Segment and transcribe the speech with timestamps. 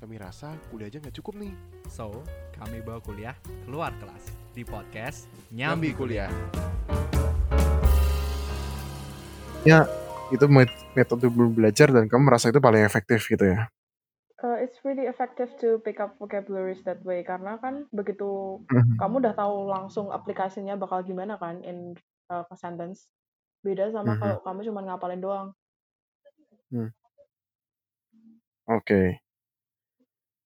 [0.00, 1.52] Kami rasa kuliah aja nggak cukup nih.
[1.92, 2.24] So,
[2.56, 3.36] kami bawa kuliah
[3.68, 6.32] keluar kelas di podcast Nyambi Nyambi kuliah.
[9.60, 9.84] Ya,
[10.32, 13.68] itu met- metode belajar dan kamu merasa itu paling efektif gitu ya.
[14.40, 18.96] Uh, it's really effective to pick up vocabularies that way karena kan begitu Mhm.
[18.96, 21.92] kamu udah tahu langsung aplikasinya bakal gimana kan in
[22.32, 23.12] uh, a sentence.
[23.60, 24.20] Beda sama Mhm.
[24.24, 25.48] kalau kamu cuma ngapalin doang.
[28.64, 29.20] Oke.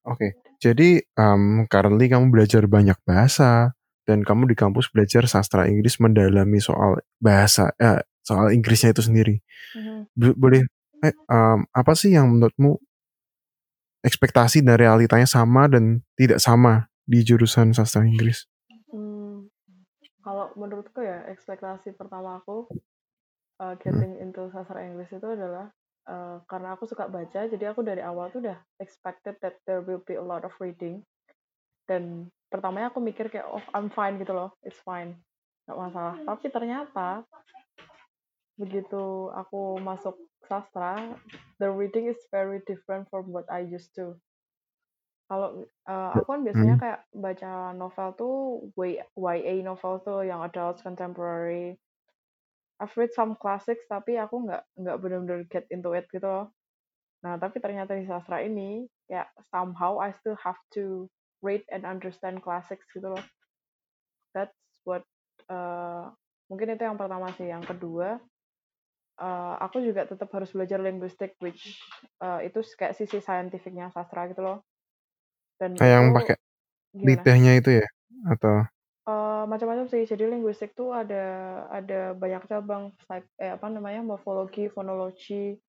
[0.05, 0.37] Oke.
[0.61, 3.73] Jadi em, currently kamu belajar banyak bahasa
[4.05, 9.41] dan kamu di kampus belajar sastra Inggris mendalami soal bahasa eh, soal Inggrisnya itu sendiri.
[9.77, 9.97] Mhm.
[10.17, 10.63] Bo- Boleh
[11.05, 12.77] eh, em, apa sih yang menurutmu
[14.05, 18.45] ekspektasi dan realitanya sama dan tidak sama di jurusan sastra Inggris?
[18.93, 19.49] Hmm,
[20.21, 22.69] kalau menurutku ya ekspektasi pertama aku
[23.61, 25.73] uh, getting into sastra Inggris itu adalah
[26.09, 30.01] uh, karena aku suka baca, jadi aku dari awal tuh udah expected that there will
[30.05, 31.05] be a lot of reading.
[31.85, 35.21] Dan pertamanya aku mikir kayak oh I'm fine gitu loh, it's fine,
[35.69, 36.17] nggak masalah.
[36.25, 37.09] Tapi ternyata
[38.55, 40.15] begitu aku masuk
[40.47, 41.19] sastra,
[41.59, 44.17] the reading is very different from what I used to.
[45.25, 46.83] Kalau uh, aku kan biasanya Hmm.
[46.85, 48.37] kayak baca novel tuh
[49.17, 51.81] YA novel tuh yang adult contemporary.
[52.83, 56.47] I've read some classics tapi aku nggak nggak benar-benar get into it gitu loh.
[57.23, 61.07] Nah tapi ternyata di sastra ini kayak somehow I still have to
[61.45, 63.25] read and understand classics gitu loh.
[64.35, 65.07] That's what
[65.47, 66.11] uh,
[66.51, 67.47] mungkin itu yang pertama sih.
[67.47, 68.19] Yang kedua
[69.23, 71.79] uh, aku juga tetap harus belajar linguistic which
[72.19, 74.59] uh, itu kayak sisi saintifiknya sastra gitu loh.
[75.55, 76.37] Dan Kayak yang pakai
[76.95, 77.87] lidahnya itu ya
[78.31, 78.67] atau
[79.45, 80.09] Eh, macam-macam sih.
[80.09, 81.25] Jadi linguistik tuh ada
[81.69, 82.97] ada banyak cabang,
[83.37, 85.61] eh, apa namanya, morfologi, fonologi,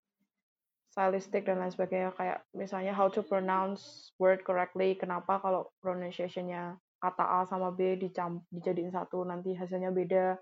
[0.87, 2.15] stylistic dan lain sebagainya.
[2.15, 4.95] Kayak misalnya how to pronounce word correctly.
[4.95, 10.39] Kenapa kalau pronunciation-nya kata A sama B dicam dijadiin satu nanti hasilnya beda.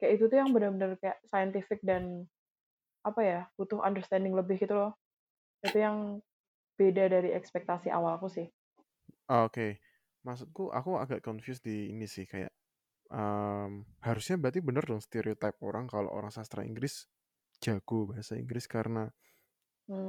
[0.00, 2.24] Kayak itu tuh yang benar-benar kayak scientific dan
[3.04, 4.92] apa ya butuh understanding lebih gitu loh.
[5.60, 6.24] Itu yang
[6.80, 8.48] beda dari ekspektasi awalku sih.
[9.30, 9.78] Ah, Oke,
[10.26, 12.50] maksudku aku agak confused di ini sih kayak
[13.12, 13.72] em,
[14.06, 17.06] harusnya berarti bener dong stereotype orang kalau orang sastra Inggris
[17.64, 19.10] jago bahasa Inggris karena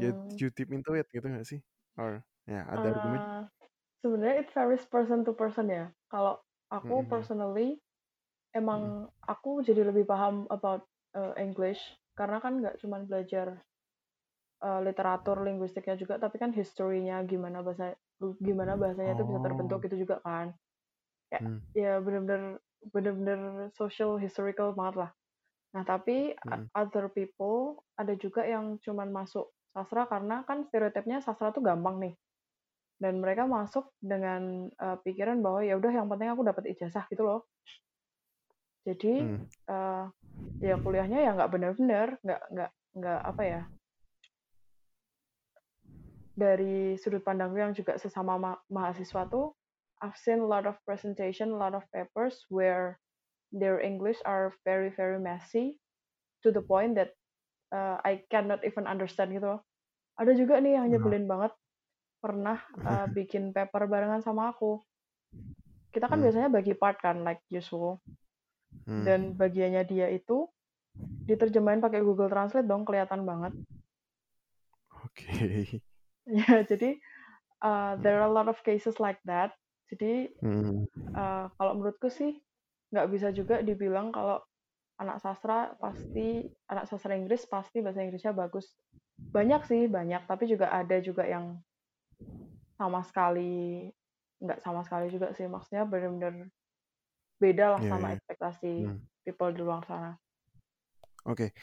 [0.02, 0.38] ya Hmm.
[0.40, 1.62] you deep into it gitu gak sih?
[2.00, 3.22] Or ya ada argumen?
[3.24, 3.44] Uh,
[4.02, 5.86] sebenarnya it varies person to person ya.
[6.12, 6.40] Kalau
[6.72, 7.10] aku Mhm.
[7.10, 7.82] personally
[8.56, 11.82] emang aku jadi lebih paham about uh, English
[12.18, 13.64] karena kan nggak cuma belajar
[14.64, 17.98] uh, literatur linguistiknya juga, tapi kan historinya gimana bahasa
[18.42, 19.86] gimana bahasanya itu bisa terbentuk Oh.
[19.90, 20.54] gitu juga kan.
[21.32, 21.58] Kayak Hmm.
[21.76, 25.12] ya bener-bener bener-bener social historical banget lah.
[25.78, 26.68] Nah tapi Hmm.
[26.74, 32.16] other people ada juga yang cuman masuk sastra karena kan stereotipnya sastra tuh gampang nih
[33.02, 37.26] dan mereka masuk dengan uh, pikiran bahwa ya udah yang penting aku dapat ijazah gitu
[37.26, 37.50] loh
[38.86, 39.42] jadi Hmm.
[39.72, 40.06] uh,
[40.62, 43.62] ya kuliahnya ya nggak benar-benar nggak nggak nggak apa ya
[46.38, 49.56] dari sudut pandangku yang juga sesama ma- mahasiswa tuh
[50.02, 52.98] I've seen a lot of presentation a lot of papers where
[53.54, 55.78] their English are very very messy
[56.42, 57.14] to the point that
[57.70, 59.58] uh, I cannot even understand gitu.
[59.58, 59.62] Loh
[60.20, 61.54] ada juga nih yang nyebelin banget.
[62.22, 64.82] Pernah uh, bikin paper barengan sama aku.
[65.92, 66.26] Kita kan Hmm.
[66.26, 68.00] biasanya bagi part kan like usual
[68.86, 69.06] Hmm.
[69.06, 70.46] dan bagiannya dia itu
[71.26, 73.54] diterjemahin pakai Google Translate dong kelihatan banget.
[75.06, 75.26] Oke.
[76.38, 77.02] ya jadi
[77.66, 79.52] uh, there are a lot of cases like that
[79.92, 80.88] jadi Hmm.
[81.14, 82.40] uh, kalau menurutku sih
[82.92, 84.40] nggak bisa juga dibilang kalau
[85.00, 88.72] anak sastra pasti anak sastra Inggris pasti bahasa Inggrisnya bagus
[89.32, 91.60] banyak sih banyak tapi juga ada juga yang
[92.80, 93.88] sama sekali
[94.42, 96.50] nggak sama sekali juga sih maksudnya benar-benar
[97.42, 98.16] beda lah Iya, sama iya.
[98.18, 99.00] ekspektasi Hmm.
[99.26, 100.18] people di luar sana
[101.22, 101.54] Oke.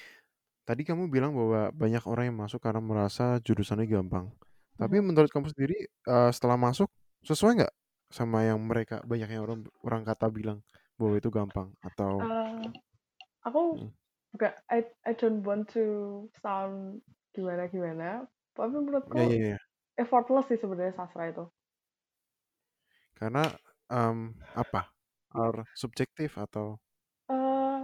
[0.62, 4.31] Tadi kamu bilang bahwa banyak orang yang masuk karena merasa jurusannya gampang.
[4.79, 5.11] Tapi Mhm.
[5.11, 6.87] menurut kamu sendiri eh, setelah masuk
[7.26, 7.75] sesuai nggak
[8.16, 10.58] sama yang mereka banyak yang orang orang kata bilang
[10.99, 12.64] bahwa itu gampang atau Eh,
[13.46, 13.88] aku Hmm.
[14.34, 14.78] bukan I
[15.08, 15.84] I don't want to
[16.43, 17.02] sound
[17.34, 18.26] gimana gimana
[18.56, 19.58] tapi menurutku ya ya ya
[20.02, 21.44] effortless sih sebenarnya sastra itu
[23.19, 23.44] karena
[23.93, 24.93] em, apa?
[25.37, 26.81] Or subjektif atau
[27.32, 27.78] eh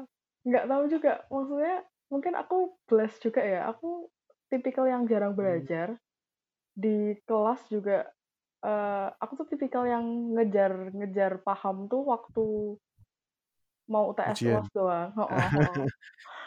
[0.48, 1.76] nggak tahu juga maksudnya
[2.12, 2.56] mungkin aku
[2.88, 4.08] blessed juga ya aku
[4.52, 5.64] tipikal yang jarang Hmm.
[5.72, 5.96] belajar
[6.74, 8.12] di kelas juga
[8.64, 12.40] eh aku tuh tipikal yang ngejar ngejar paham tuh waktu
[13.92, 14.40] mau UTS.
[14.48, 15.84] UAS doang Heeh, heeh.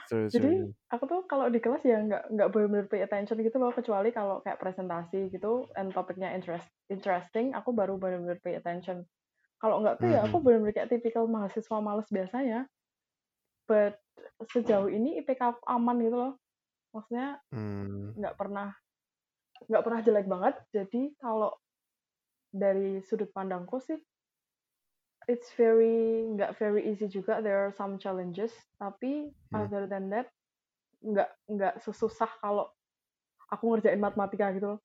[0.07, 0.73] True, Jadi true.
[0.93, 4.43] aku tuh kalau di kelas ya nggak nggak benar-benar pay attention gitu loh kecuali kalau
[4.43, 9.05] kayak presentasi gitu and topiknya interest interesting aku baru benar-benar pay attention.
[9.61, 10.43] Kalau nggak tuh ya aku Mhm.
[10.43, 12.67] benar-benar kayak tipikal mahasiswa males biasanya.
[13.67, 13.99] But
[14.53, 16.33] sejauh ini IPK aku aman gitu loh.
[16.95, 18.17] Maksudnya Mmm.
[18.17, 18.73] nggak pernah
[19.69, 20.55] nggak pernah jelek banget.
[20.73, 21.53] Jadi kalau
[22.63, 23.99] dari sudut pandangku sih
[25.27, 27.43] it's very nggak very easy juga.
[27.43, 28.51] There are some challenges.
[28.79, 29.67] Tapi Hmm.
[29.67, 30.31] other than that
[31.03, 32.71] nggak nggak sesusah kalau
[33.51, 34.81] aku ngerjain matematika gitu loh.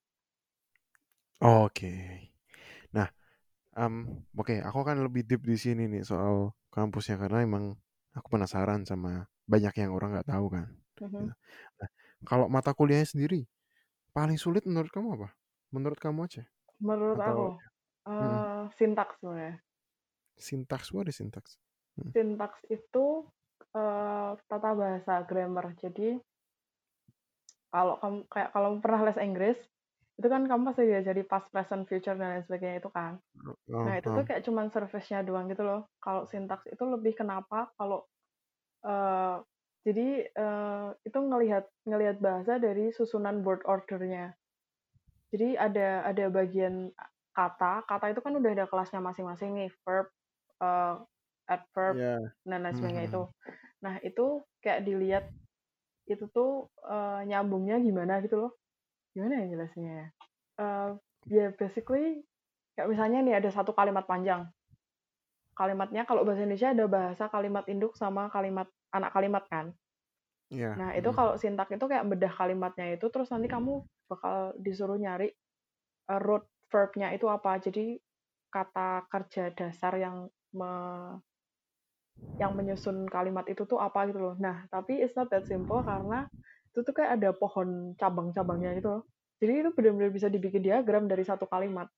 [1.43, 1.93] Oke.
[2.97, 3.09] Nah,
[3.77, 7.65] mmm, oke aku akan lebih deep di sini nih soal kampusnya karena emang
[8.17, 10.69] aku penasaran sama banyak yang orang nggak tahu kan,
[11.01, 11.25] gitu.
[11.81, 11.91] Nah,
[12.29, 13.41] kalau mata kuliahnya sendiri,
[14.17, 15.29] paling sulit menurut kamu apa?
[15.75, 16.45] Menurut kamu aja?
[16.89, 17.57] Menurut aku, Atau
[18.21, 18.47] mhm.
[18.51, 19.55] eee, sintaks sebenarnya.
[20.39, 21.57] Sintaks, what is sintaks?
[21.97, 22.15] Mhm.
[22.17, 23.07] Sintaks itu,
[23.77, 25.67] eee, tata bahasa, grammar.
[25.83, 26.09] Jadi
[27.73, 29.59] kalau kamu kayak kalau pernah les Inggris,
[30.21, 33.19] itu kan kamu pasti diajari past, present, future, dan lain sebagainya itu kan.
[33.69, 34.27] Heeh Nah, itu tuh heeh.
[34.29, 35.89] kayak cuman surface-nya doang gitu loh.
[36.05, 38.07] Kalau sintaks itu lebih kenapa kalau,
[38.87, 39.37] eee,
[39.87, 44.35] jadi, eee, itu ngelihat ngelihat bahasa dari susunan word order-nya.
[45.33, 46.93] Jadi ada ada bagian
[47.33, 50.09] kata, kata itu kan udah ada kelasnya masing-masing nih, verb,
[50.61, 50.95] eee,
[51.49, 52.19] adverb, Iya.
[52.45, 53.23] dan lain Mhm sebagainya itu.
[53.23, 53.33] mhm.
[53.85, 55.25] Nah, itu kayak dilihat
[56.11, 58.53] itu tuh, eee, nyambungnya gimana gitu loh.
[59.17, 60.09] Gimana ya jelasinnya ya?
[60.61, 60.89] Eee,
[61.37, 62.25] ya basically
[62.77, 64.43] kayak misalnya nih ada satu kalimat panjang.
[65.59, 69.67] Kalimatnya kalau bahasa Indonesia ada bahasa kalimat induk sama kalimat anak kalimat kan.
[70.53, 71.17] Iya, Nah, itu mhm.
[71.19, 75.29] kalau sintak itu kayak bedah kalimatnya itu, terus nanti kamu bakal disuruh nyari,
[76.11, 77.53] eee, root verb-nya itu apa.
[77.61, 78.01] Jadi
[78.55, 80.17] kata kerja dasar yang
[80.59, 80.73] me
[82.41, 84.35] yang menyusun kalimat itu tuh apa gitu loh.
[84.41, 86.27] Nah, tapi it's not that simple karena
[86.73, 89.03] itu tuh kayak ada pohon cabang-cabangnya gitu loh.
[89.41, 91.89] Jadi itu benar-benar bisa dibikin diagram dari satu kalimat.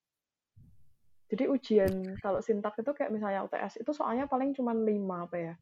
[1.31, 5.55] Jadi ujian kalau sintak itu kayak misalnya UTS itu soalnya paling cuman 5 apa ya.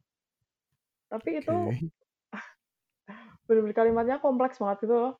[1.11, 1.55] Tapi itu.
[3.47, 5.13] Benar-benar kalimatnya kompleks banget gitu loh.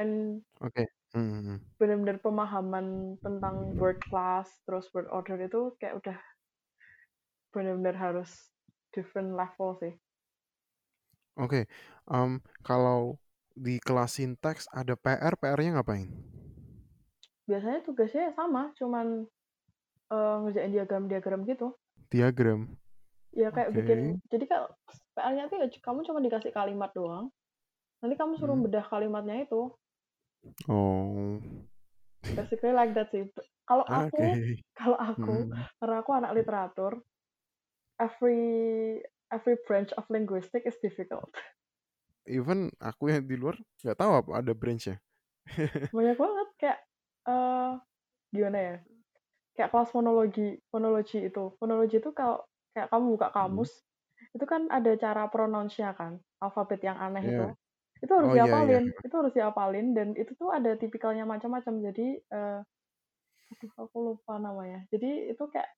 [0.00, 1.78] And Oke, mhm mhm.
[1.78, 2.86] benar-benar pemahaman
[3.22, 6.18] tentang word class, terus word order itu kayak udah
[7.52, 8.52] benar-benar harus
[8.94, 9.94] different level sih.
[11.36, 11.68] Oke,
[12.08, 13.20] mmm, kalau
[13.54, 16.08] di kelas sintaks ada PR, PR-nya ngapain?
[17.48, 19.06] Biasanya tugasnya sama, cuman,
[20.14, 21.68] eee, ngerjain diagram-diagram gitu.
[22.10, 22.78] Diagram?
[23.36, 24.20] Ya kayak bikin Oke.
[24.32, 24.64] jadi kayak
[25.16, 27.28] PR-nya tuh ya kamu cuma dikasih kalimat doang,
[28.02, 28.64] nanti kamu suruh Mmm.
[28.64, 29.74] bedah kalimatnya itu.
[30.68, 31.40] Oh.
[32.36, 33.24] Basically like that sih.
[33.64, 34.64] Kalau aku Oke.
[34.76, 35.68] kalau aku, Mhm.
[35.80, 37.02] karena aku anak literatur,
[38.00, 38.40] every
[39.32, 41.30] every branch of linguistic is difficult.
[42.26, 44.98] Even aku yang di luar nggak tahu apa ada branch-nya.
[45.94, 46.78] Banyak banget kayak,
[47.24, 47.70] eee,
[48.34, 48.74] gimana ya,
[49.56, 51.44] kayak kelas fonologi fonologi itu.
[51.60, 52.44] Fonologi itu kalau
[52.76, 53.68] kayak kamu buka Mhm.
[53.68, 53.84] kamus,
[54.36, 57.36] itu kan ada cara pronounce-nya kan, alfabet yang aneh Iya.
[57.36, 57.58] itu.
[58.02, 59.02] Itu harus Oh, iya iya, heeh.
[59.02, 61.74] itu harus dihafalin dan itu tuh ada tipikalnya macam-macam.
[61.90, 62.58] Jadi, eee,
[63.52, 64.86] aduh aku lupa namanya.
[64.92, 65.70] Jadi itu kayak,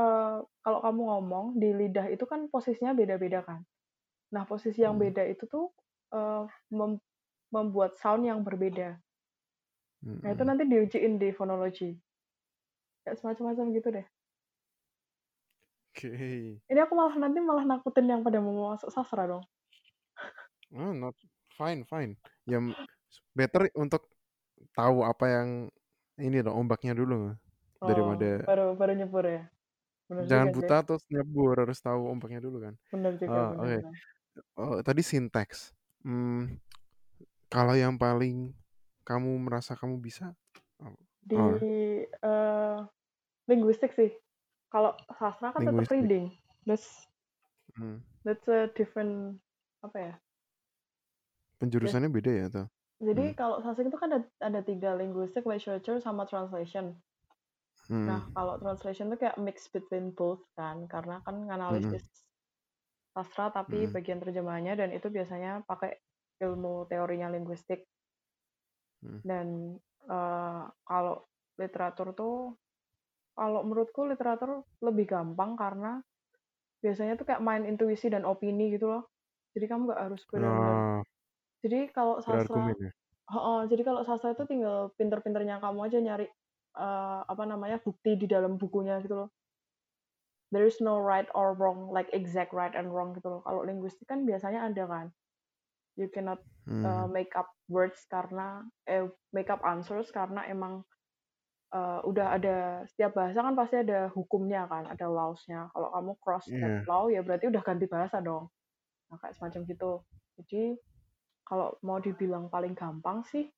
[0.00, 3.60] eee, kalau kamu ngomong di lidah itu kan posisinya beda-beda kan.
[4.34, 5.02] Nah, posisi yang Mhm.
[5.02, 5.72] beda itu tuh,
[6.14, 6.44] eee,
[6.74, 7.00] mem
[7.54, 9.00] membuat sound yang berbeda.
[10.22, 10.48] Nah, itu Mhm.
[10.48, 11.88] nanti diujiin di fonologi.
[13.04, 14.06] Kayak semacam-macam gitu deh.
[15.94, 16.60] Oke.
[16.72, 19.44] Ini aku malah nanti malah nakutin yang pada mau masuk sastra dong.
[20.74, 21.14] Oh, not
[21.58, 22.12] fine fine.
[22.48, 22.58] Ya,
[23.38, 24.08] better untuk
[24.76, 25.48] tahu apa yang
[26.20, 27.36] ini loh, ombaknya dulu,
[27.86, 29.42] Oh, daripada baru baru nyebur ya?
[30.08, 30.72] Bener jangan juga sih.
[30.72, 32.74] buta terus nyebur, harus tahu ombaknya dulu kan.
[32.92, 33.76] Bener juga, Oh, oke.
[33.76, 33.94] bener.
[34.58, 35.74] Oh, tadi sintaks.
[36.06, 36.58] Mmm,
[37.52, 38.54] kalau yang paling
[39.08, 40.34] kamu merasa kamu bisa,
[40.82, 40.96] oh
[41.28, 41.64] Di, or
[42.28, 42.78] eee,
[43.50, 44.10] linguistik sih.
[44.72, 45.92] Kalau sastra kan tetap linguistik?
[45.92, 46.26] reading.
[46.68, 47.08] That's
[47.78, 48.02] Mmm.
[48.24, 49.40] that's a different
[49.82, 50.12] apa ya?
[51.60, 52.64] Penjurusannya beda ya atau?
[53.00, 53.38] Jadi Mmm.
[53.38, 56.98] kalau sastra itu kan ada ada 3, linguistic, literature, sama translation.
[58.06, 58.36] Nah, Mhm.
[58.36, 61.34] kalau translation tuh kayak mix between both kan, karena kan
[61.68, 61.98] Mhm.
[61.98, 62.04] nganalisis
[63.16, 63.94] sastra tapi Mhm.
[63.94, 65.96] bagian terjemahannya dan itu biasanya pakai
[66.44, 67.86] ilmu teorinya linguistik.
[69.02, 69.22] Mhm.
[69.26, 71.26] Dan, eee, kalau
[71.58, 72.34] literatur tuh
[73.38, 76.02] kalau menurutku literatur lebih gampang karena
[76.84, 79.04] biasanya tuh kayak main intuisi dan opini gitu loh.
[79.56, 81.02] Jadi kamu nggak harus bener-bener Oh.
[81.64, 82.90] Jadi kalau sastra ya?
[83.34, 86.26] heeh, jadi kalau sastra itu tinggal pinter-pinternya kamu aja nyari,
[86.78, 89.28] eee, apa namanya, bukti di dalam bukunya gitu loh.
[90.52, 93.40] There is no right or wrong, like exact right and wrong gitu loh.
[93.48, 95.06] Kalau linguistik kan biasanya ada kan.
[95.96, 96.84] you cannot Hmm.
[96.84, 100.84] uh, make up words karena eh make up answers karena emang
[101.74, 102.56] uh, udah ada
[102.88, 106.60] setiap bahasa kan pasti ada hukumnya kan ada laws-nya kalau kamu cross Iya.
[106.62, 108.48] that law ya berarti udah ganti bahasa dong
[109.10, 109.92] nah kayak semacam gitu
[110.40, 110.62] jadi
[111.48, 113.48] kalau mau dibilang paling gampang sih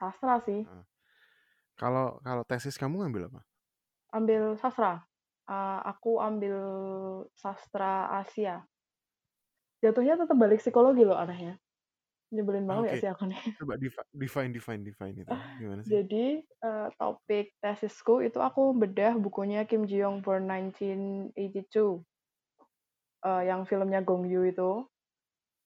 [0.00, 0.64] sastra sih
[1.76, 3.40] Kalau kalau tesis kamu ngambil apa?
[4.16, 5.04] ambil sastra
[5.46, 6.58] Uh, aku ambil
[7.38, 8.66] sastra Asia
[9.78, 11.54] jatuhnya tetap balik psikologi loh anehnya
[12.34, 12.98] nyebelin banget ya Oke.
[12.98, 15.94] sih aku nih Coba defi- define define define itu gimana sih?
[15.94, 22.02] Jadi eh, topik tesisku itu aku bedah bukunya Kim Ji Young Born 1982
[23.26, 24.86] Eh, yang filmnya Gong Yoo itu.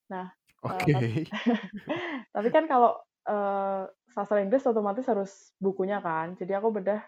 [0.08, 1.24] Nah, Oke.
[2.34, 6.36] tapi kan kalau eh, sastra Inggris otomatis harus bukunya kan.
[6.36, 7.00] Jadi aku bedah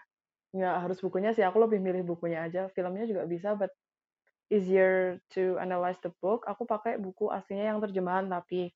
[0.53, 1.45] nggak harus bukunya sih.
[1.45, 2.69] Aku lebih milih bukunya aja.
[2.73, 3.69] Filmnya juga bisa, but
[4.49, 6.45] easier to analyze the book.
[6.49, 8.73] Aku pakai buku aslinya yang terjemahan tapi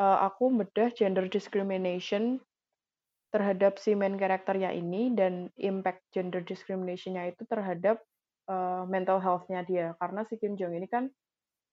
[0.00, 2.40] eh, aku bedah gender discrimination
[3.28, 8.00] terhadap si main karakternya ini dan impact gender discrimination-nya itu terhadap
[8.48, 11.12] uh, mental health-nya dia karena si Kim Jong ini kan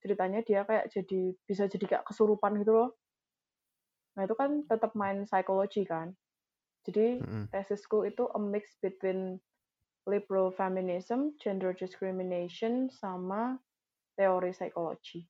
[0.06, 2.90] ceritanya dia kayak jadi bisa jadi kayak kesurupan gitu loh
[4.14, 6.14] nah itu kan tetap main psikologi kan
[6.86, 7.50] jadi Mm-mm.
[7.50, 9.42] tesisku itu a mix between
[10.06, 13.58] liberal feminism, gender discrimination, sama
[14.14, 15.26] teori psikologi.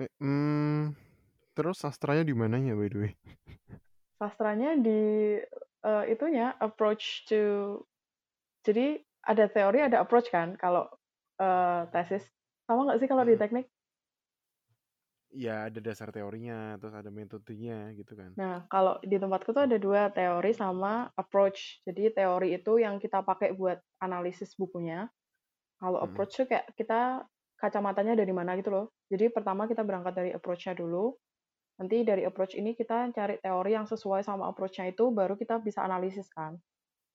[0.00, 0.96] Eh, hmm,
[1.52, 3.12] terus sastranya di mananya by the way?
[4.16, 5.36] sastranya di
[5.84, 7.76] eh, itunya approach to
[8.64, 10.88] jadi ada teori ada approach kan kalau
[11.42, 12.24] eh, tesis
[12.66, 13.42] sama nggak sih kalau di Hmm.
[13.42, 13.66] teknik
[15.44, 18.32] Ya ada dasar teorinya, terus ada metodenya gitu kan.
[18.32, 23.20] nah kalau di tempatku tuh ada dua teori sama approach jadi teori itu yang kita
[23.20, 25.12] pakai buat analisis bukunya
[25.82, 26.02] kalau Hmm.
[26.04, 27.28] approach tuh kayak kita
[27.60, 31.18] kacamatanya dari mana gitu loh jadi pertama kita berangkat dari approach-nya dulu
[31.80, 35.82] nanti dari approach ini kita cari teori yang sesuai sama approach-nya itu baru kita bisa
[35.86, 36.58] analisis kan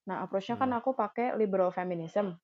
[0.10, 0.78] Nah, approach-nya kan Hmm.
[0.78, 2.36] aku pakai liberal feminism.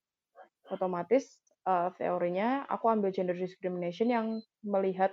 [0.72, 4.26] Otomatis eh, teorinya aku ambil gender discrimination yang
[4.64, 5.12] melihat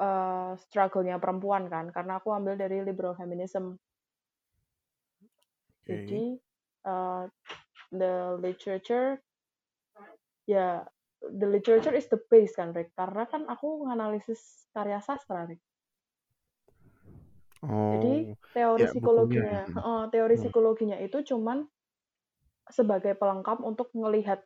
[0.00, 3.76] eh, struggle-nya perempuan kan, karena aku ambil dari liberal feminism.
[5.84, 5.88] Oke.
[5.88, 6.24] Jadi
[6.88, 7.24] eh,
[7.92, 9.20] the literature
[10.48, 10.84] ya
[11.20, 12.94] the literature is the base kan, Rick.
[12.96, 15.60] Karena kan aku menganalisis karya sastra, Rick.
[17.88, 20.42] Jadi Oh, teori ya psikologinya, eh, teori Hmm.
[20.44, 21.66] psikologinya itu cuman
[22.68, 24.44] sebagai pelengkap untuk melihat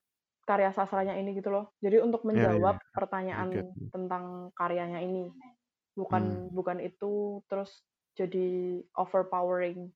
[0.48, 1.70] karya sastranya ini gitu loh.
[1.84, 3.92] Jadi untuk Ya, ya, menjawab I pertanyaan get.
[3.94, 4.24] tentang
[4.58, 5.30] karyanya ini.
[5.30, 5.98] Hmm.
[5.98, 6.24] Bukan
[6.56, 7.84] bukan itu terus
[8.18, 9.92] jadi overpowering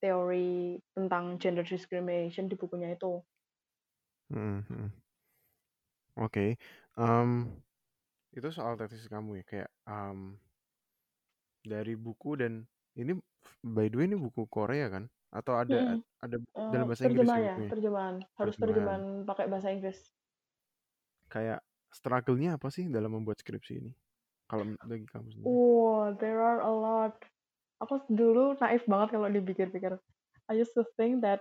[0.00, 3.20] teori tentang gender discrimination di bukunya itu.
[4.30, 4.88] Hmm, hmm.
[6.18, 6.56] Oke.
[6.98, 7.30] Em,
[8.36, 10.38] itu soal tesis kamu ya kayak em,
[11.64, 12.64] dari buku dan
[12.96, 13.12] ini
[13.64, 15.04] by the way ini buku Korea kan?
[15.30, 16.02] Atau ada Mm-mm.
[16.20, 18.14] ada Eh, dalam bahasa Inggris ya terjemahan ya, terjemahan.
[18.36, 19.02] Harus Terjemahan.
[19.28, 19.98] pakai bahasa Inggris.
[21.30, 21.60] Kayak
[21.94, 23.92] struggle-nya apa sih dalam membuat skripsi ini?
[24.50, 25.46] Kalau bagi kamu sendiri?
[25.46, 27.14] Wow, there are a lot.
[27.80, 29.96] Aku dulu naif banget kalau dipikir-pikir.
[30.50, 31.40] I used to think that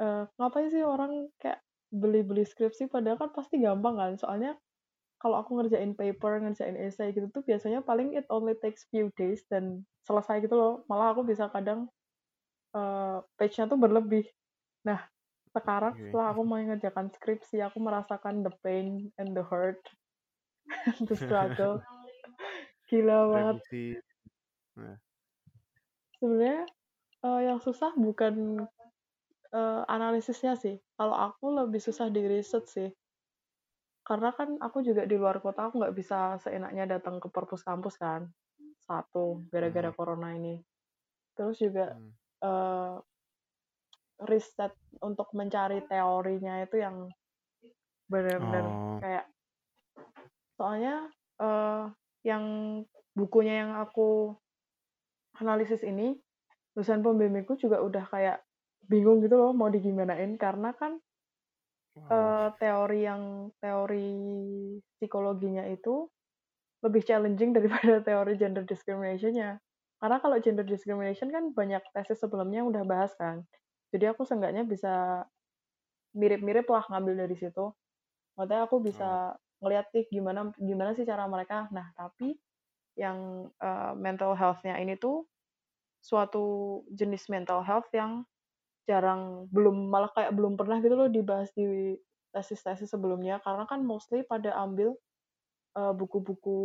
[0.00, 1.60] eh, ngapain sih orang kayak
[1.92, 4.12] beli-beli skripsi padahal kan pasti gampang kan.
[4.18, 4.56] Soalnya
[5.22, 9.44] kalau aku ngerjain paper, ngerjain essay gitu tuh biasanya paling it only takes few days
[9.52, 10.74] dan selesai gitu loh.
[10.90, 11.88] Malah aku bisa kadang
[13.36, 14.26] page-nya tuh berlebih.
[14.86, 15.02] Nah,
[15.56, 16.12] sekarang Oke.
[16.12, 19.80] setelah aku mau ngerjakan skripsi, aku merasakan the pain and the hurt,
[21.08, 21.80] the struggle.
[22.86, 23.56] Gila banget.
[24.76, 24.96] Nah,
[26.20, 26.62] sebenarnya
[27.24, 28.68] eh, yang susah bukan
[29.50, 30.76] eh, analisisnya sih.
[30.94, 32.90] Kalau aku lebih susah di research sih.
[34.06, 37.98] Karena kan aku juga di luar kota, aku nggak bisa seenaknya datang ke perpus kampus
[37.98, 38.30] kan.
[38.86, 39.98] Satu, gara-gara Hmm.
[39.98, 40.62] corona ini.
[41.34, 42.25] Terus juga hmm.
[42.46, 42.94] Eh,
[44.30, 44.72] riset
[45.02, 47.10] untuk mencari teorinya itu yang
[48.06, 49.26] benar-benar Oh, kayak
[50.56, 51.10] soalnya
[51.42, 51.84] eh,
[52.24, 52.44] yang
[53.12, 54.32] bukunya yang aku
[55.36, 56.16] analisis ini
[56.72, 58.40] dosen pembimbingku juga udah kayak
[58.86, 60.96] bingung gitu loh mau digimanain karena kan
[61.98, 62.08] wow.
[62.08, 63.22] eh, teori yang
[63.58, 64.10] teori
[64.96, 66.08] psikologinya itu
[66.84, 69.58] lebih challenging daripada teori gender discrimination-nya.
[70.00, 73.44] Karena kalau gender discrimination kan banyak tesis sebelumnya yang udah bahas kan.
[73.94, 75.24] Jadi aku seenggaknya bisa
[76.16, 77.72] mirip-mirip lah ngambil dari situ.
[78.38, 81.68] Makanya aku Oh, bisa ngeliat nih gimana gimana sih cara mereka.
[81.72, 82.36] Nah, tapi
[82.98, 85.26] yang eh, mental health-nya ini tuh
[86.04, 86.44] suatu
[86.92, 88.24] jenis mental health yang
[88.88, 91.96] jarang belum malah kayak belum pernah gitu loh dibahas di
[92.34, 94.94] tesis-tesis sebelumnya karena kan mostly pada ambil
[95.78, 96.58] eh, buku-buku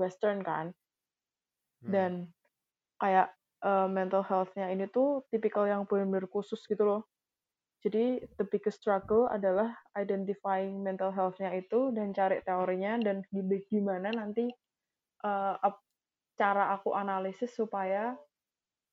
[0.00, 0.74] western kan
[1.82, 1.90] Hmm.
[1.92, 2.32] dan
[3.02, 3.28] kayak
[3.66, 7.02] eh, mental health-nya ini tuh tipikal yang benar-benar khusus gitu loh
[7.82, 14.14] jadi the biggest struggle adalah identifying mental health-nya itu dan cari teorinya dan gi- gimana
[14.14, 14.46] nanti
[15.66, 15.84] ap-
[16.38, 18.14] cara aku analisis supaya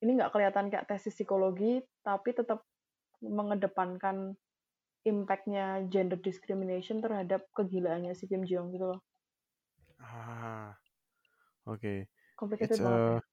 [0.02, 2.64] ini nggak kelihatan kayak tesis psikologi tapi tetap
[3.22, 4.36] mengedepankan
[5.04, 9.00] impact-nya gender discrimination terhadap kegilaannya si Kim Jong gitu loh.
[10.00, 10.76] Ah,
[11.66, 12.08] oke.
[12.36, 13.02] Complicated It's banget.
[13.14, 13.18] ya.
[13.18, 13.29] a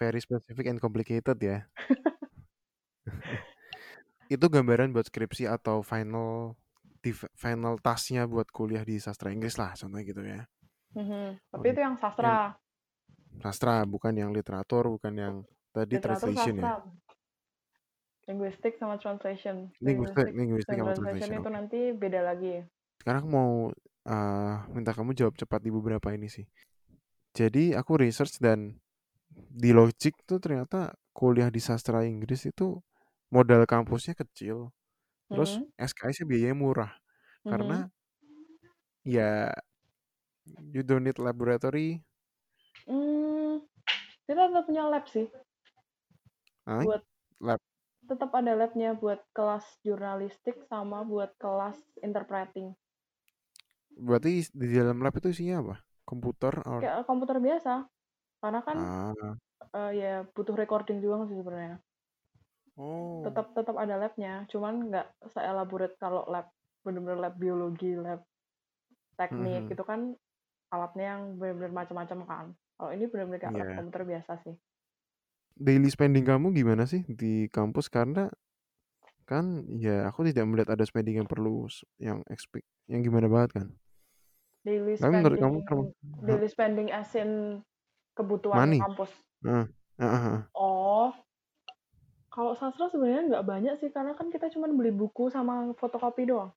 [0.00, 1.66] very specific and complicated ya.
[4.34, 6.54] Itu gambaran buat skripsi atau final
[7.00, 10.44] di final tasknya buat kuliah di sastra Inggris lah, contohnya gitu ya.
[10.94, 11.40] Mhm.
[11.50, 12.54] Tapi itu yang sastra,
[13.40, 15.34] Sastra, bukan yang literatur, bukan yang
[15.72, 16.76] tadi literatur translation ya.
[16.76, 16.84] sastra.
[18.28, 19.56] Linguistik sama translation.
[19.82, 21.42] Linguistik, Linguistik sama translation translation.
[21.42, 22.62] itu nanti beda lagi.
[23.00, 23.72] Sekarang mau
[24.06, 26.46] eh, minta kamu jawab cepat di beberapa ini sih.
[27.34, 28.78] Jadi aku research dan
[29.48, 32.78] di Logic tuh ternyata kuliah di sastra Inggris itu
[33.34, 34.70] modal kampusnya kecil.
[35.30, 35.70] Terus Mhm.
[35.78, 36.92] SKS-nya biayanya murah.
[37.44, 37.50] Mhm.
[37.52, 37.78] Karena
[39.04, 39.52] ya
[40.72, 42.02] you don't need laboratory.
[42.88, 43.60] Hmm,
[44.26, 45.26] kita tetap punya lab sih.
[46.66, 47.02] Ay, Buat
[47.40, 47.60] lab.
[48.10, 52.74] tetap ada labnya buat kelas jurnalistik sama buat kelas interpreting.
[54.06, 55.76] Berarti di dalam lab itu isinya apa?
[56.08, 57.74] Komputer or Kayak komputer biasa.
[58.40, 59.12] Karena kan ah
[59.76, 61.76] eh, ya butuh recording juga sih sebenarnya.
[62.80, 66.48] oh Tetap tetap ada labnya, cuman nggak se-elaborate kalau lab
[66.80, 68.24] bener-bener lab biologi, lab
[69.14, 69.72] teknik Mhm.
[69.76, 70.00] itu kan
[70.72, 72.46] alatnya yang bener-bener macam-macam kan.
[72.80, 73.76] Kalau ini bener-bener kayak lab Iya.
[73.76, 74.56] komputer biasa sih.
[75.60, 78.32] daily spending kamu gimana sih di kampus karena
[79.28, 83.60] kan ya aku tidak melihat ada spending yang perlu s- yang expect yang gimana banget
[83.60, 83.68] kan
[84.64, 85.92] Daily tapi menurut spending, kamu term-
[86.24, 87.60] daily spending as in
[88.20, 88.78] kebutuhan Money.
[88.84, 89.10] kampus.
[89.48, 90.40] ah, ah, ah.
[90.52, 91.08] Oh,
[92.28, 96.52] kalau sastra sebenarnya nggak banyak sih karena kan kita cuma beli buku sama fotokopi doang.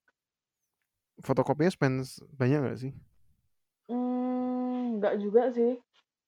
[1.21, 2.91] fotokopinya spend banyak nggak sih
[3.91, 5.79] Hmm, nggak juga sih.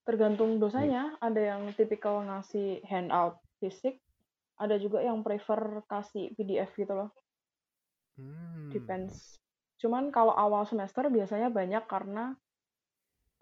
[0.03, 1.15] Tergantung dosanya.
[1.23, 3.97] Ada yang tipikal ngasih handout fisik,
[4.59, 7.09] ada juga yang prefer kasih PDF gitu loh.
[8.19, 8.71] Hmm.
[8.71, 9.39] Depends.
[9.79, 12.35] Cuman kalau awal semester biasanya banyak karena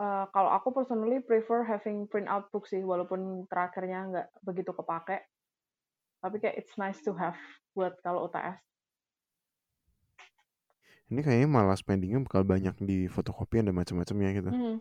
[0.01, 5.17] eh, kalau aku personally prefer having print out book sih, walaupun terakhirnya nggak begitu kepake.
[6.25, 7.37] Tapi kayak it's nice to have
[7.77, 8.57] buat kalau UTS.
[11.11, 14.77] ini kayaknya malah spendingnya bakal banyak di fotokopi dan macam-macamnya gitu Hmm.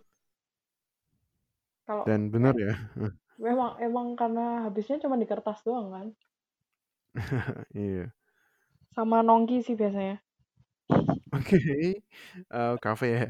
[1.86, 2.72] Kalau dan benar ya
[3.44, 6.06] memang emang karena habisnya cuma di kertas doang kan.
[7.74, 8.12] iya
[8.94, 10.16] Sama nongki sih biasanya.
[11.36, 11.56] oke
[12.52, 13.24] Eh, kafe ya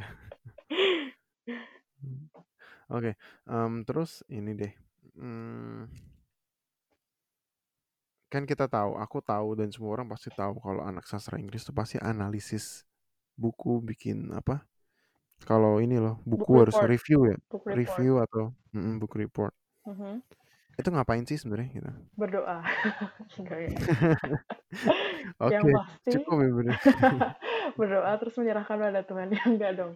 [2.90, 3.12] oke
[3.48, 4.72] em, terus ini deh
[5.18, 5.90] Hmm,
[8.32, 11.72] kan kita tahu aku tahu dan semua orang pasti tahu kalau anak sastra Inggris itu
[11.76, 12.64] pasti analisis
[13.36, 14.64] buku bikin apa
[15.50, 16.90] kalau ini loh buku Book harus report.
[16.92, 17.78] review ya Book report.
[17.78, 18.44] review atau
[18.76, 19.52] mm, book report
[19.86, 20.22] Mhm.
[20.80, 22.60] itu ngapain sih sebenarnya gitu Berdoa.
[23.40, 23.70] Enggak ya.
[25.40, 26.76] oke Yang pasti cukup ya bener
[27.78, 29.92] berdoa terus menyerahkan pada Tuhan ya enggak dong.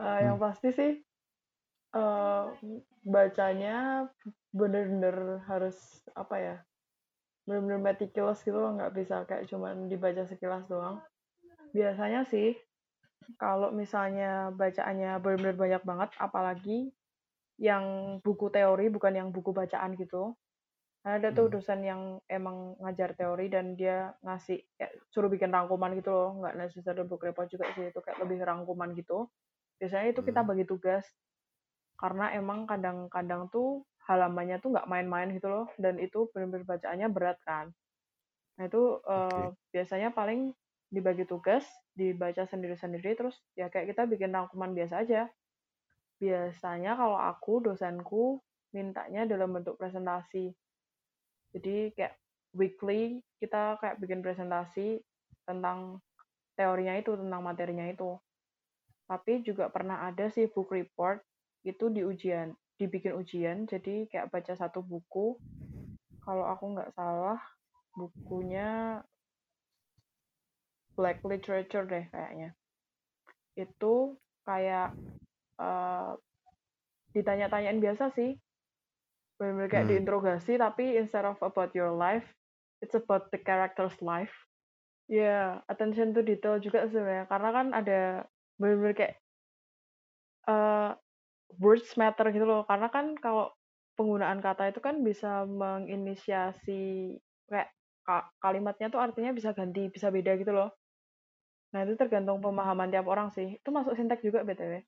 [0.00, 0.42] Eh, Yang Hmm.
[0.42, 0.90] pasti sih
[1.94, 2.44] eh,
[3.06, 4.08] bacanya
[4.54, 5.76] bener-bener harus
[6.16, 6.56] apa ya?
[7.46, 11.02] Bener-bener meticulous gitu loh, nggak bisa kayak cuman dibaca sekilas doang.
[11.76, 12.56] Biasanya sih
[13.36, 16.78] kalau misalnya bacaannya bener-bener banyak banget, apalagi
[17.60, 20.36] yang buku teori bukan yang buku bacaan gitu.
[21.02, 21.54] Karena ada tuh Hmm.
[21.54, 26.54] dosen yang emang ngajar teori dan dia ngasih kayak suruh bikin rangkuman gitu loh, nggak
[26.58, 29.30] necessarily book report juga sih itu kayak lebih rangkuman gitu.
[29.80, 30.48] Biasanya itu kita Hmm.
[30.48, 31.06] bagi tugas
[31.96, 37.38] karena emang kadang-kadang tuh halamannya tuh nggak main-main gitu loh dan itu bener-bener bacaannya berat
[37.42, 37.74] kan.
[38.56, 40.54] Nah itu eh, biasanya paling
[40.86, 41.66] dibagi tugas,
[41.98, 45.26] dibaca sendiri-sendiri terus ya kayak kita bikin rangkuman biasa aja.
[46.22, 50.54] Biasanya kalau aku dosenku mintanya dalam bentuk presentasi.
[51.56, 52.14] Jadi kayak
[52.56, 55.00] weekly kita kayak bikin presentasi
[55.44, 56.00] tentang
[56.56, 58.16] teorinya itu, tentang materinya itu.
[59.06, 61.20] Tapi juga pernah ada sih book report
[61.66, 63.66] itu di ujian, dibikin ujian.
[63.66, 65.34] Jadi kayak baca satu buku.
[66.22, 67.38] Kalau aku nggak salah
[67.98, 69.02] bukunya
[70.96, 72.54] Black Literature deh kayaknya.
[73.58, 74.94] Itu kayak
[75.60, 76.12] eh,
[77.16, 78.38] ditanya-tanyain biasa sih.
[79.36, 79.92] Benar-benar kayak Hmm.
[79.92, 82.24] diinterogasi tapi instead of about your life,
[82.80, 84.32] it's about the character's life.
[85.06, 87.28] Ya, attention to detail juga sebenarnya.
[87.30, 88.00] Karena kan ada
[88.58, 89.14] benar-benar kayak
[90.46, 90.90] eh
[91.58, 92.62] words matter gitu loh.
[92.66, 93.54] Karena kan kalau
[93.96, 97.16] penggunaan kata itu kan bisa menginisiasi
[97.48, 97.72] kayak
[98.04, 100.70] ka- kalimatnya tuh artinya bisa ganti, bisa beda gitu loh.
[101.74, 103.58] Nah, itu tergantung pemahaman tiap orang sih.
[103.58, 104.80] Itu masuk sintek juga BTW.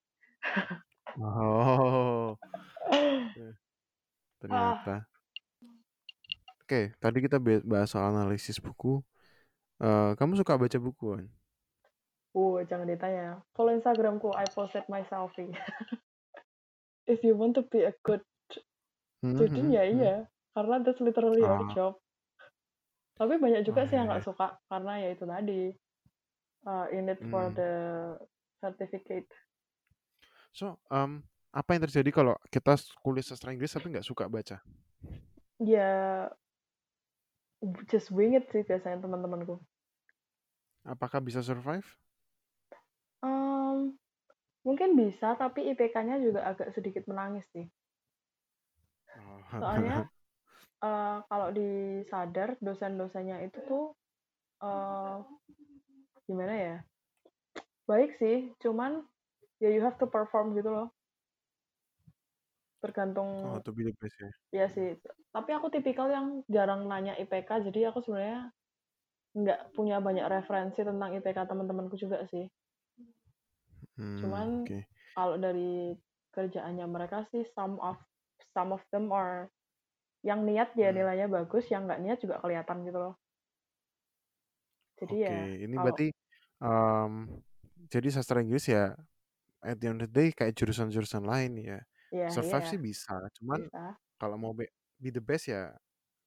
[1.18, 2.38] Oh,
[4.40, 5.05] ternyata.
[6.62, 9.01] Oke, tadi kita bahas soal analisis buku.
[9.81, 11.27] Eh, kamu suka baca buku kan?
[12.37, 13.40] Uh, jangan ditanya.
[13.57, 15.51] Follow Instagramku, I posted my selfie.
[17.09, 18.21] If you want to be a good
[19.25, 20.14] student, Mhm, ya iya.
[20.53, 21.73] Karena that's literally your Ah.
[21.73, 21.92] job.
[23.18, 24.29] Tapi banyak juga Oh, sih yang iya, nggak iya.
[24.31, 25.61] suka karena ya itu tadi
[26.68, 27.57] uh, in it for Hmm.
[27.57, 27.71] the
[28.62, 29.27] certificate.
[30.55, 34.61] So, um, apa yang terjadi kalau kita kuliah sastra Inggris tapi nggak suka baca?
[35.59, 35.90] Ya
[37.90, 39.59] just wing it sih biasanya teman-temanku.
[40.87, 41.85] Apakah bisa survive?
[43.18, 43.99] Um,
[44.69, 47.65] mungkin bisa, tapi IPK-nya juga agak sedikit menangis sih.
[49.17, 49.41] Oh.
[49.65, 50.05] Soalnya
[50.85, 53.97] uh, kalau di sadar dosen-dosennya itu tuh
[54.61, 55.25] uh,
[56.29, 56.77] gimana ya?
[57.89, 59.01] Baik sih, cuman
[59.57, 60.93] ya you have to perform gitu loh.
[62.85, 64.29] Tergantung Oh, to be the best ya.
[64.53, 65.01] ya sih.
[65.33, 68.53] Tapi aku tipikal yang jarang nanya IPK, jadi aku sebenarnya
[69.33, 72.45] nggak punya banyak referensi tentang IPK teman-temanku juga sih.
[73.99, 74.79] Hmm, Cuman oke.
[75.19, 75.99] kalau dari
[76.31, 77.99] kerjaannya mereka sih some of
[78.55, 79.51] some of them are
[80.23, 80.99] yang niat ya Hmm.
[80.99, 83.15] nilainya bagus, yang nggak niat juga kelihatan gitu loh.
[84.99, 86.07] Jadi Oke, ya ini kalau berarti
[86.59, 87.13] um,
[87.87, 88.95] jadi sastra Inggris ya
[89.63, 91.79] at the end of the day kayak jurusan-jurusan lain ya.
[92.11, 93.85] ya Survive ya sih bisa, cuman bisa.
[94.19, 94.67] kalau mau be,
[94.99, 95.71] be the best ya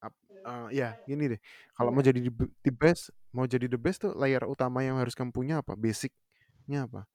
[0.02, 1.40] eh, ya gini deh.
[1.76, 1.96] Kalau Iya.
[1.96, 5.30] mau jadi the, the best, mau jadi the best tuh layer utama yang harus kamu
[5.30, 5.76] punya apa?
[5.78, 7.06] Basicnya apa?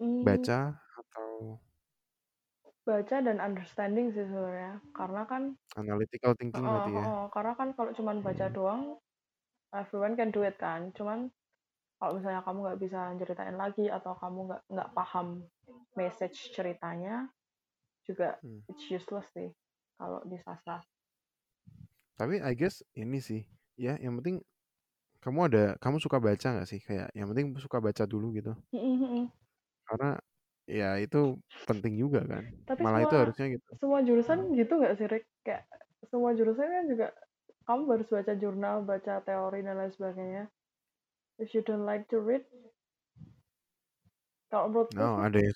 [0.00, 0.58] Hmm, Baca
[0.98, 1.60] atau
[2.88, 4.72] baca dan understanding sih sebenarnya.
[4.98, 5.42] Karena kan
[5.76, 7.04] analytical thinking Heeh, berarti ya.
[7.06, 7.22] heeh.
[7.34, 8.82] karena kan kalau cuman baca doang
[9.80, 10.80] everyone can do it kan.
[10.96, 11.18] Cuman
[12.00, 15.26] kalau misalnya kamu nggak bisa ceritain lagi atau kamu nggak nggak paham
[16.00, 17.28] message ceritanya
[18.08, 18.60] juga Hmm.
[18.70, 19.50] it's useless sih
[20.00, 20.80] kalau di sastra.
[22.18, 23.42] Tapi I guess ini sih
[23.80, 24.44] ya yang penting
[25.24, 28.98] kamu ada kamu suka baca nggak sih kayak yang penting suka baca dulu gitu Mm-mm,
[29.02, 29.30] mm-mm.
[29.90, 30.10] Karena
[30.70, 31.34] ya itu
[31.66, 35.26] penting juga kan Tapi malah itu semua harusnya gitu semua jurusan gitu nggak sih Rick?
[35.42, 35.66] Kayak
[36.06, 37.06] semua jurusan kan juga
[37.66, 40.44] kamu harus baca jurnal, baca teori dan lain sebagainya.
[41.38, 42.42] If you don't like to read,
[44.50, 45.54] kalau menurutku no ada yang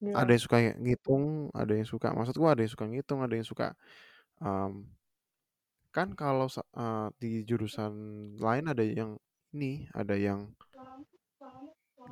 [0.00, 0.18] gimana?
[0.24, 3.76] ada yang suka ngitung ada yang suka maksudku ada yang suka ngitung ada yang suka
[4.40, 4.88] um,
[5.92, 7.92] kan kalau uh, di jurusan
[8.40, 9.20] lain ada yang
[9.52, 10.48] ini ada yang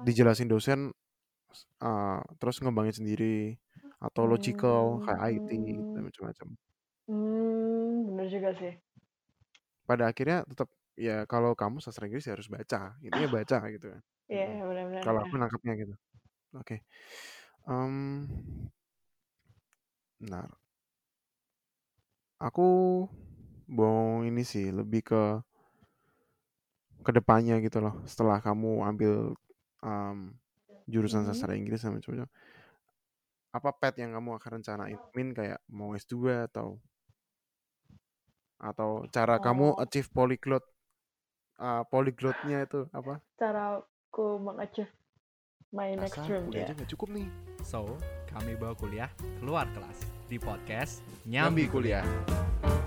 [0.05, 0.93] dijelasin dosen
[1.85, 3.59] uh, terus ngembangin sendiri
[4.01, 5.49] atau logical kayak IT
[5.81, 6.49] gitu Hmm, macam-macam
[7.09, 8.73] hmm, bener juga sih.
[9.89, 14.03] pada akhirnya tetap ya kalau kamu sastra Inggris ya harus baca intinya baca gitu kan
[14.33, 14.57] Iya, Mm-mm.
[14.69, 15.05] benar-benar.
[15.05, 15.95] kalau aku nangkapnya gitu
[16.59, 16.77] oke
[17.69, 18.27] Em,
[20.21, 20.51] benar
[22.41, 22.67] aku
[23.71, 25.23] mau ini sih lebih ke
[27.01, 29.13] ke depannya gitu loh setelah kamu ambil
[29.85, 30.37] em,
[30.91, 31.29] jurusan Mhm.
[31.29, 32.27] sastra Inggris sama macam
[33.51, 36.79] apa pet yang kamu akan rencanain min kayak mau S2 atau
[38.61, 40.63] atau cara kamu Oh, achieve polyglot
[41.57, 44.93] uh, polyglotnya itu apa caraku mengachieve
[45.71, 46.69] my next Masa dream ya.
[46.69, 47.29] nggak cukup nih
[47.61, 52.05] So, kami bawa kuliah keluar kelas di podcast Nyambi Nyambi Kuliah.
[52.05, 52.80] kuliah